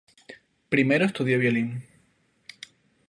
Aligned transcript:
Primero 0.69 1.05
estudió 1.05 1.37
violín. 1.37 1.83